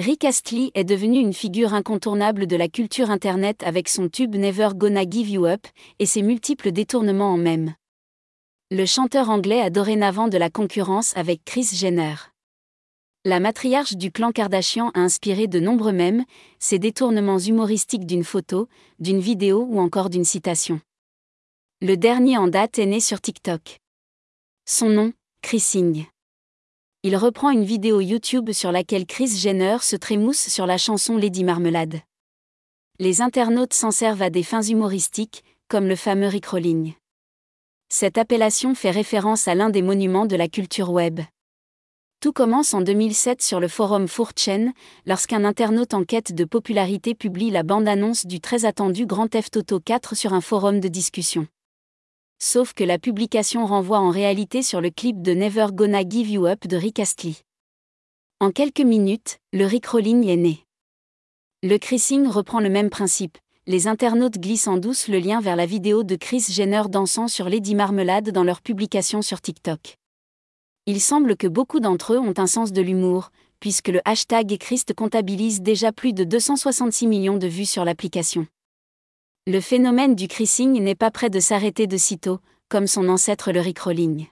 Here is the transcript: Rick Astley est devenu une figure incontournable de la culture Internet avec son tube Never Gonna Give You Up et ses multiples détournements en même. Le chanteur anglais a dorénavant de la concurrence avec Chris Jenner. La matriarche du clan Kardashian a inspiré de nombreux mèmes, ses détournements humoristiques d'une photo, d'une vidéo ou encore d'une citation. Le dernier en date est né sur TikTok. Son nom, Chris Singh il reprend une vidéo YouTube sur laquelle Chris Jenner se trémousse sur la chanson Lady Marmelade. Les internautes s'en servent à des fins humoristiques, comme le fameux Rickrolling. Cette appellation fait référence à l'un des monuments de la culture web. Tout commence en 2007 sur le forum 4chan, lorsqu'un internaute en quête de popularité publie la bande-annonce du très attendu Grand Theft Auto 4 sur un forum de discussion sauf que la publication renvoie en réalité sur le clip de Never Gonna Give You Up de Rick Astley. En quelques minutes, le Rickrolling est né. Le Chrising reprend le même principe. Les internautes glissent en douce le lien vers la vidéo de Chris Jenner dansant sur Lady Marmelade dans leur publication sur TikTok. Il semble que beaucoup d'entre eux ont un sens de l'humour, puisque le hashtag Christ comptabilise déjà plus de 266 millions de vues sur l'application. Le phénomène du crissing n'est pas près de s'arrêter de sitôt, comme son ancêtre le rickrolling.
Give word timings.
Rick 0.00 0.24
Astley 0.24 0.72
est 0.74 0.82
devenu 0.82 1.20
une 1.20 1.32
figure 1.32 1.72
incontournable 1.72 2.48
de 2.48 2.56
la 2.56 2.66
culture 2.66 3.12
Internet 3.12 3.62
avec 3.62 3.88
son 3.88 4.08
tube 4.08 4.34
Never 4.34 4.70
Gonna 4.74 5.08
Give 5.08 5.30
You 5.30 5.46
Up 5.46 5.68
et 6.00 6.06
ses 6.06 6.22
multiples 6.22 6.72
détournements 6.72 7.32
en 7.32 7.36
même. 7.36 7.74
Le 8.72 8.86
chanteur 8.86 9.30
anglais 9.30 9.60
a 9.60 9.70
dorénavant 9.70 10.26
de 10.26 10.36
la 10.36 10.50
concurrence 10.50 11.16
avec 11.16 11.44
Chris 11.44 11.68
Jenner. 11.74 12.16
La 13.24 13.38
matriarche 13.38 13.94
du 13.94 14.10
clan 14.10 14.32
Kardashian 14.32 14.90
a 14.94 15.00
inspiré 15.00 15.46
de 15.46 15.60
nombreux 15.60 15.92
mèmes, 15.92 16.24
ses 16.58 16.80
détournements 16.80 17.38
humoristiques 17.38 18.04
d'une 18.04 18.24
photo, 18.24 18.68
d'une 18.98 19.20
vidéo 19.20 19.64
ou 19.70 19.78
encore 19.78 20.10
d'une 20.10 20.24
citation. 20.24 20.80
Le 21.80 21.96
dernier 21.96 22.36
en 22.36 22.48
date 22.48 22.80
est 22.80 22.86
né 22.86 22.98
sur 22.98 23.20
TikTok. 23.20 23.78
Son 24.66 24.88
nom, 24.88 25.12
Chris 25.40 25.60
Singh 25.60 26.08
il 27.06 27.18
reprend 27.18 27.50
une 27.50 27.64
vidéo 27.64 28.00
YouTube 28.00 28.52
sur 28.52 28.72
laquelle 28.72 29.04
Chris 29.04 29.28
Jenner 29.28 29.76
se 29.82 29.94
trémousse 29.94 30.48
sur 30.48 30.64
la 30.64 30.78
chanson 30.78 31.18
Lady 31.18 31.44
Marmelade. 31.44 32.00
Les 32.98 33.20
internautes 33.20 33.74
s'en 33.74 33.90
servent 33.90 34.22
à 34.22 34.30
des 34.30 34.42
fins 34.42 34.62
humoristiques, 34.62 35.44
comme 35.68 35.86
le 35.86 35.96
fameux 35.96 36.28
Rickrolling. 36.28 36.94
Cette 37.90 38.16
appellation 38.16 38.74
fait 38.74 38.90
référence 38.90 39.48
à 39.48 39.54
l'un 39.54 39.68
des 39.68 39.82
monuments 39.82 40.24
de 40.24 40.34
la 40.34 40.48
culture 40.48 40.92
web. 40.92 41.20
Tout 42.20 42.32
commence 42.32 42.72
en 42.72 42.80
2007 42.80 43.42
sur 43.42 43.60
le 43.60 43.68
forum 43.68 44.06
4chan, 44.06 44.72
lorsqu'un 45.04 45.44
internaute 45.44 45.92
en 45.92 46.04
quête 46.04 46.34
de 46.34 46.46
popularité 46.46 47.14
publie 47.14 47.50
la 47.50 47.64
bande-annonce 47.64 48.24
du 48.24 48.40
très 48.40 48.64
attendu 48.64 49.04
Grand 49.04 49.28
Theft 49.28 49.58
Auto 49.58 49.78
4 49.78 50.16
sur 50.16 50.32
un 50.32 50.40
forum 50.40 50.80
de 50.80 50.88
discussion 50.88 51.48
sauf 52.38 52.72
que 52.72 52.84
la 52.84 52.98
publication 52.98 53.66
renvoie 53.66 53.98
en 53.98 54.10
réalité 54.10 54.62
sur 54.62 54.80
le 54.80 54.90
clip 54.90 55.22
de 55.22 55.32
Never 55.32 55.66
Gonna 55.72 56.02
Give 56.08 56.30
You 56.30 56.46
Up 56.46 56.66
de 56.66 56.76
Rick 56.76 57.00
Astley. 57.00 57.34
En 58.40 58.50
quelques 58.50 58.80
minutes, 58.80 59.38
le 59.52 59.64
Rickrolling 59.64 60.26
est 60.28 60.36
né. 60.36 60.64
Le 61.62 61.78
Chrising 61.78 62.26
reprend 62.26 62.60
le 62.60 62.68
même 62.68 62.90
principe. 62.90 63.38
Les 63.66 63.88
internautes 63.88 64.38
glissent 64.38 64.68
en 64.68 64.76
douce 64.76 65.08
le 65.08 65.18
lien 65.18 65.40
vers 65.40 65.56
la 65.56 65.64
vidéo 65.64 66.02
de 66.02 66.16
Chris 66.16 66.44
Jenner 66.50 66.82
dansant 66.90 67.28
sur 67.28 67.48
Lady 67.48 67.74
Marmelade 67.74 68.30
dans 68.30 68.44
leur 68.44 68.60
publication 68.60 69.22
sur 69.22 69.40
TikTok. 69.40 69.96
Il 70.84 71.00
semble 71.00 71.34
que 71.34 71.46
beaucoup 71.46 71.80
d'entre 71.80 72.12
eux 72.12 72.18
ont 72.18 72.34
un 72.36 72.46
sens 72.46 72.72
de 72.72 72.82
l'humour, 72.82 73.30
puisque 73.60 73.88
le 73.88 74.02
hashtag 74.04 74.58
Christ 74.58 74.92
comptabilise 74.92 75.62
déjà 75.62 75.92
plus 75.92 76.12
de 76.12 76.24
266 76.24 77.06
millions 77.06 77.38
de 77.38 77.46
vues 77.46 77.64
sur 77.64 77.86
l'application. 77.86 78.46
Le 79.46 79.60
phénomène 79.60 80.14
du 80.14 80.26
crissing 80.26 80.82
n'est 80.82 80.94
pas 80.94 81.10
près 81.10 81.28
de 81.28 81.38
s'arrêter 81.38 81.86
de 81.86 81.98
sitôt, 81.98 82.40
comme 82.70 82.86
son 82.86 83.10
ancêtre 83.10 83.52
le 83.52 83.60
rickrolling. 83.60 84.26